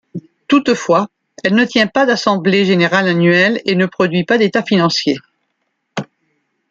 [0.47, 1.09] Toutefois,
[1.43, 5.19] elle ne tient pas d'assemblée générale annuelle et ne produit pas d'états financiers.